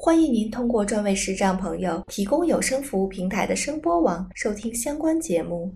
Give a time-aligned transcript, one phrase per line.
[0.00, 5.74] 欢迎您通过专为视障朋友提供有声服务平台的声波网收听相关节目。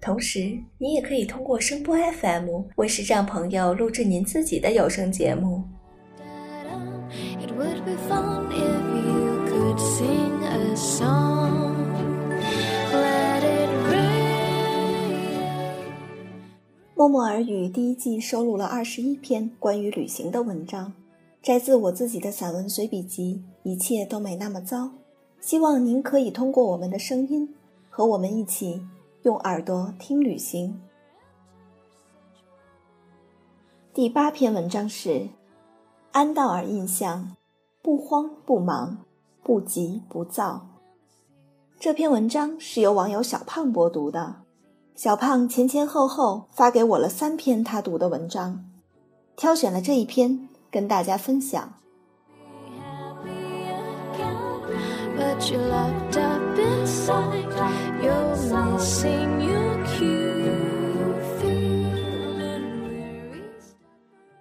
[0.00, 5.62] 同时，您也可以通过声波 FM 为视障朋友录制您自己的有声节目。
[16.96, 20.92] 默默耳语第一季收录了二十一篇关于旅行的文章。
[21.40, 24.90] 摘自我自己的散文随笔集，一切都没那么糟。
[25.40, 27.54] 希望您可以通过我们的声音，
[27.90, 28.86] 和我们一起
[29.22, 30.80] 用耳朵听旅行。
[33.92, 35.28] 第八篇文章是
[36.12, 37.36] 安道尔印象：
[37.82, 38.98] 不慌不忙，
[39.42, 40.66] 不急不躁。
[41.80, 44.36] 这篇文章是由网友小胖播读的，
[44.94, 48.64] 小胖前前后后发给我了三篇他读的文章，
[49.34, 50.48] 挑选了这一篇。
[50.70, 51.74] 跟大家分享。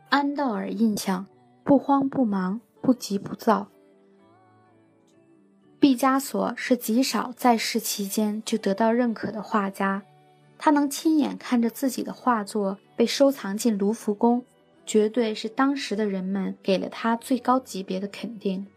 [0.10, 1.26] 安道尔印象：
[1.64, 3.68] 不慌不忙，不急不躁。
[5.80, 10.04] 毕加索是极少在世期间就得到认可的画家，
[10.60, 14.46] 他能亲眼看着自己的画作被收藏进卢浮宫。
[14.86, 18.68] 绝对是当时的人们给了他最高级别的肯定。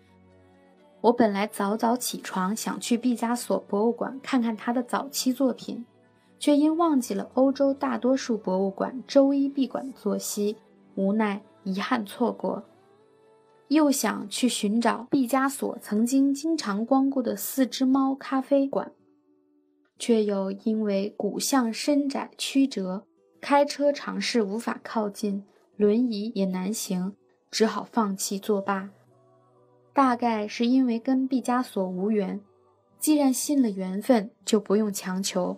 [1.05, 5.85] 我本来早早起床想去毕加索博物馆看看他的早期作品，
[6.39, 10.57] 却因忘记了欧洲大多数博物馆周一闭馆的作息，
[10.95, 12.63] 无奈遗憾错过。
[13.69, 18.91] 又想去寻找毕加索曾经经常光顾的四只猫咖啡馆，
[19.99, 23.05] 却又因为古巷深窄曲折，
[23.43, 25.45] 开车尝试无法靠近。
[25.77, 27.15] 轮椅也难行，
[27.51, 28.89] 只好放弃作罢。
[29.95, 32.41] 大概是因为跟毕加索无缘，
[32.99, 35.57] 既然信了缘分，就不用强求。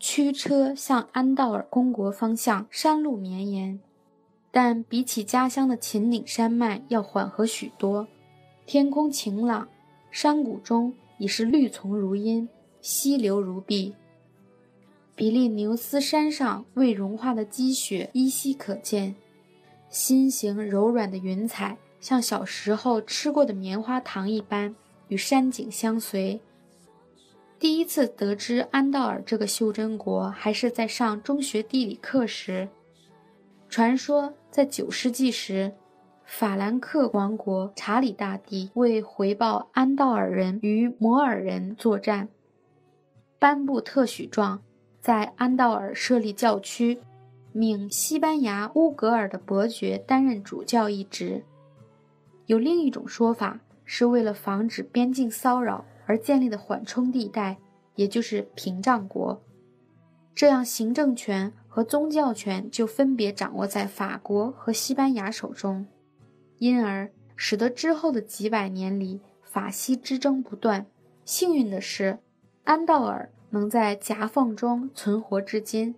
[0.00, 3.78] 驱车向安道尔公国方向，山路绵延，
[4.50, 8.08] 但比起家乡的秦岭山脉要缓和许多。
[8.64, 9.68] 天空晴朗，
[10.10, 12.48] 山谷中已是绿丛如茵，
[12.80, 13.94] 溪流如碧。
[15.14, 19.14] 比利牛斯山上未融化的积雪依稀可见，
[19.90, 24.74] 心形柔软的云彩像小时候吃过的棉花糖一般，
[25.08, 26.40] 与山景相随。
[27.58, 32.68] 第一次得知安道尔这个袖珍国，还是在上中学地理课时。
[33.68, 35.72] 传说在九世纪时，
[36.24, 42.28] 法兰克王国查理大帝为回报安道尔人与摩尔人作战，
[43.38, 44.62] 颁布特许状。
[45.00, 47.00] 在安道尔设立教区，
[47.52, 51.44] 命西班牙乌格尔的伯爵担任主教一职。
[52.46, 57.58] 有另一种说法，是为了防止边境骚扰而建立的缓冲地带，
[57.94, 59.42] 也就是屏障国。
[60.34, 65.86] 这样，行政权和宗教权就分别掌握在法国和西班牙手中，
[66.58, 70.86] 因而使得之后的几百年里法西之争不断。
[71.24, 72.18] 幸运的是，
[72.64, 73.30] 安道尔。
[73.50, 75.94] 能在夹缝中存活至今。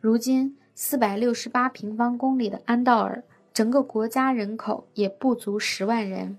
[0.00, 3.22] 如今，四百六十八平方公里的安道尔，
[3.58, 6.38] 整个国家人口也不足十万人，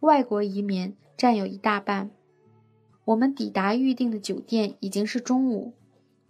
[0.00, 2.08] 外国移民占有一大半。
[3.04, 5.74] 我们抵达预定的酒店已经是中午。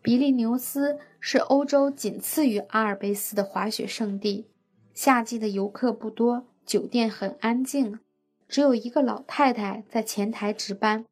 [0.02, 4.48] 比利牛斯是欧洲仅次于阿尔卑斯的滑雪胜地，
[4.92, 8.00] 夏季的游客不多，酒店很安静，
[8.48, 11.04] 只有一个老太太在前台值班。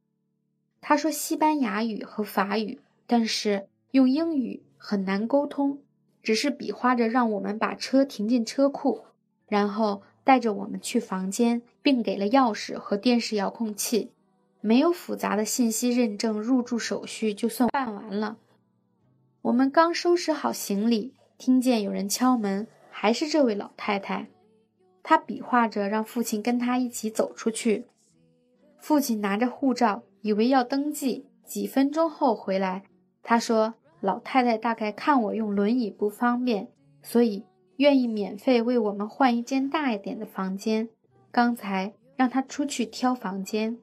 [0.80, 5.78] 她说西班牙语和法语，但是用英语很难沟通，
[6.26, 9.04] 只是比划着让我们把车停进车库，
[9.46, 14.10] 然后带着我们去房间，并给了钥匙和电视遥控器。
[14.60, 18.38] 没有复杂的信息认证入住手续，就算办完了。
[19.42, 24.26] 我们刚收拾好行李，听见有人敲门，还是这位老太太。
[25.04, 27.86] 她比划着让父亲跟她一起走出去。
[28.80, 30.02] 父亲拿着护照。
[30.22, 32.82] 以为要登记，几分钟后回来，
[33.22, 36.68] 他说：“老太太大概看我用轮椅不方便，
[37.02, 37.44] 所以
[37.76, 40.88] 愿意免费为我们换一间大一点的房间。
[41.30, 43.78] 刚才让她出去挑房间。”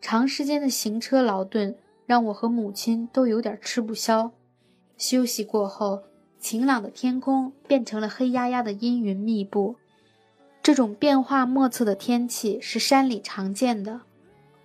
[0.00, 1.76] 长时间的行车劳顿
[2.06, 4.32] 让我和母亲都有点吃不消。
[4.96, 6.02] 休息过后，
[6.38, 9.76] 晴朗的天空变成了黑压压的阴云密布。
[10.62, 14.00] 这种变化莫测的天气是山里常见的。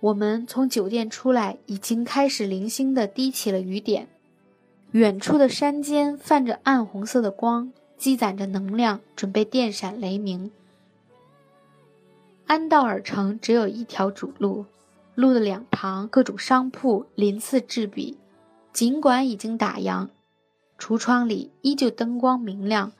[0.00, 4.08] 我们从酒店出来，已经开始零星地滴起了雨点。
[4.92, 10.50] 远处的山间泛着暗红色的光，积攒着能量，准备电闪雷鸣。
[12.46, 14.66] 安道尔城只有一条主路，
[15.14, 18.16] 路的两旁各种商铺鳞次栉比。
[18.72, 20.08] 尽管已经打烊，
[20.78, 22.92] 橱窗里依旧灯光明亮，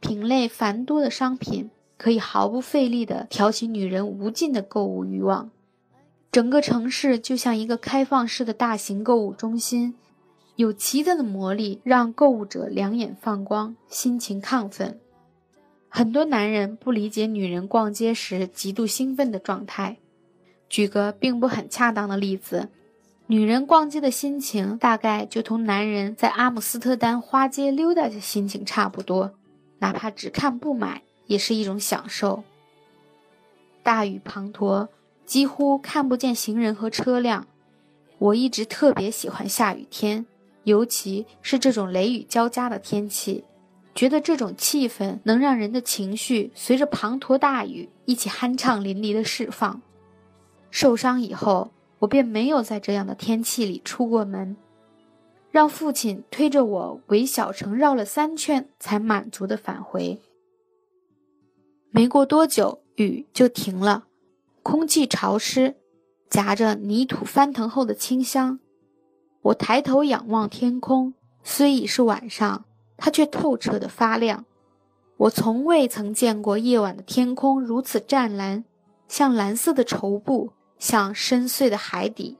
[0.00, 5.50] 品类繁多的商品可以毫不费力地挑起女人无尽的购物欲望。
[6.34, 9.94] 整个城市就像一个开放式的大型购物中心，
[10.56, 14.98] 有奇特的魔力，让购物者两眼放光，心情亢奋。
[15.88, 19.98] 很多男人不理解女人逛街时极度兴奋的状态。
[20.68, 22.68] 举个并不很恰当的例子，
[23.28, 29.34] 女人逛街的心情大概就同男人在阿姆斯特丹花街溜达的心情差不多，
[29.78, 32.42] 哪怕只看不买，也是一种享受。
[33.84, 34.88] 大雨滂沱。
[35.26, 37.46] 几乎看不见行人和车辆。
[38.18, 40.24] 我一直特别喜欢下雨天，
[40.62, 43.44] 尤其是这种雷雨交加的天气，
[43.94, 49.82] 觉得这种气氛能让人的情绪随着滂沱大雨一起酣畅淋漓的释放。
[50.70, 54.56] 受伤以后，我便没有在这样的天气里出过门，
[55.50, 60.20] 让父亲推着我围小城绕了三圈，才满足的返回。
[61.90, 64.06] 没过多久，雨就停了。
[64.64, 65.76] 空气潮湿，
[66.30, 68.58] 夹着泥土翻腾后的清香。
[69.42, 71.12] 我抬头仰望天空，
[71.42, 72.64] 虽已是晚上，
[72.96, 74.46] 它却透彻的发亮。
[75.18, 78.64] 我从未曾见过夜晚的天空如此湛蓝，
[79.06, 82.38] 像蓝色的绸布，像深邃的海底。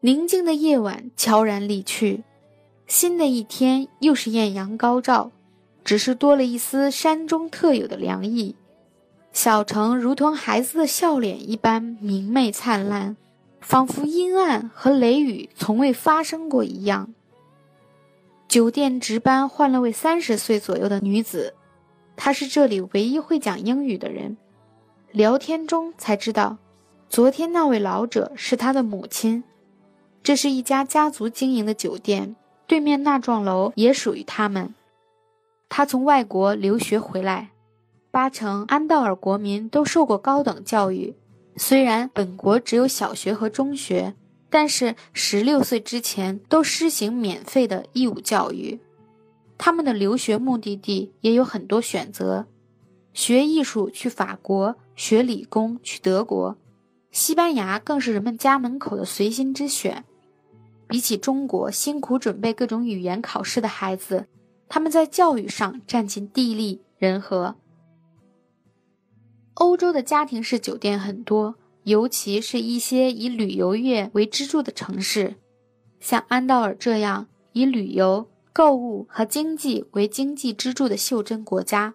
[0.00, 2.24] 宁静的夜晚悄然离去，
[2.88, 5.30] 新的一天又是艳阳高照，
[5.84, 8.56] 只是多了一丝山中特有的凉意。
[9.32, 13.16] 小城如同孩子的笑脸一般明媚灿烂，
[13.60, 17.14] 仿佛阴暗和雷雨从未发生过一样。
[18.48, 21.54] 酒店值班换了位三十岁左右的女子，
[22.16, 24.36] 她是这里唯一会讲英语的人。
[25.12, 26.58] 聊天中才知道，
[27.08, 29.42] 昨天那位老者是他的母亲。
[30.22, 32.36] 这是一家家族经营的酒店，
[32.66, 34.74] 对面那幢楼也属于他们。
[35.68, 37.50] 他从外国留学回来。
[38.10, 41.14] 八成安道尔国民都受过高等教育，
[41.56, 44.14] 虽然本国只有小学和中学，
[44.48, 48.80] 但是十六岁之前都施行免费的义务教育。
[49.56, 52.46] 他们的留学目的地也有很多选择：
[53.12, 56.56] 学艺术去法国，学理工去德国，
[57.12, 60.04] 西班牙更是人们家门口的随心之选。
[60.88, 64.26] 比起中国辛苦准备各种语言考试的孩子，
[64.68, 67.54] 他们在教育上占尽地利人和。
[69.60, 75.36] 欧洲的家庭式酒店很多，尤其是一些以旅游业为支柱的城市，
[76.00, 81.92] 像安道尔这样以旅游、购物和经济为经济支柱的袖珍国家，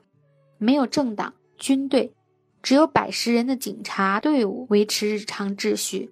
[0.60, 2.14] 没有政党、军队，
[2.62, 6.12] 只有百十人的警察队伍维持日常秩序，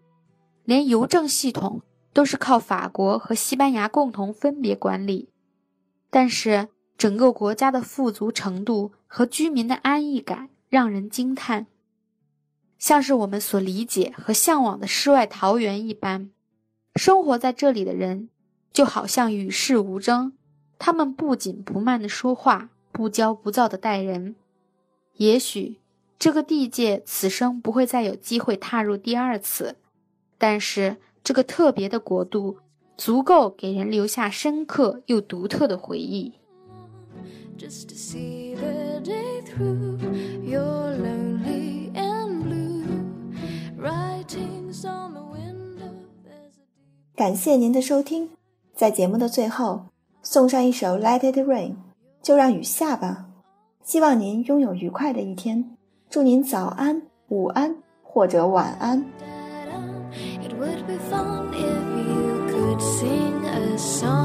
[0.66, 5.30] 连邮政系统都是靠法国和西班牙共同分别管理。
[6.10, 10.50] 但是，整个国家的富足程度和居民的安逸感。
[10.74, 11.68] 让人惊叹，
[12.80, 16.32] 像是我们所理解和向往的世外桃源一般。
[16.96, 18.30] 生活在这里的人，
[18.72, 20.34] 就好像与世无争。
[20.80, 24.34] 他们不紧不慢地说话，不骄不躁地待人。
[25.18, 25.78] 也许
[26.18, 29.76] 这个地界此生不会再有机会踏入第二次，
[30.40, 32.58] 但是这个特别的国度，
[32.98, 36.34] 足够给人留下深刻又独特的回忆。
[37.58, 39.98] Just to see the day through
[40.42, 42.84] you're lonely and blue
[43.78, 45.94] writings on the window
[47.16, 48.30] 感谢您的收听
[48.76, 49.86] 在节目的最后
[50.22, 51.76] 送上一首 let it rain
[52.22, 53.26] 就让雨下吧
[53.84, 55.78] 希望您拥有愉快的一天
[56.10, 59.04] 祝您早安午安或者晚安
[60.42, 64.23] it would be fun if you could sing a song